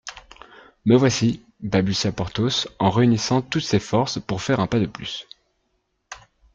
Me 0.85 0.95
voici, 0.95 1.45
balbutia 1.59 2.11
Porthos 2.11 2.67
en 2.79 2.89
réunissant 2.89 3.43
toutes 3.43 3.61
ses 3.65 3.77
forces 3.79 4.17
pour 4.17 4.41
faire 4.41 4.59
un 4.59 4.65
pas 4.65 4.79
de 4.79 4.87
plus. 4.87 5.27